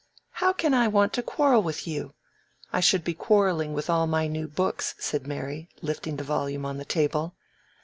"How 0.31 0.51
can 0.51 0.73
I 0.73 0.87
want 0.87 1.13
to 1.13 1.21
quarrel 1.21 1.61
with 1.61 1.85
you? 1.85 2.15
I 2.73 2.79
should 2.79 3.03
be 3.03 3.13
quarrelling 3.13 3.73
with 3.73 3.87
all 3.87 4.07
my 4.07 4.25
new 4.25 4.47
books," 4.47 4.95
said 4.97 5.27
Mary, 5.27 5.69
lifting 5.83 6.15
the 6.15 6.23
volume 6.23 6.65
on 6.65 6.77
the 6.77 6.85
table. 6.85 7.35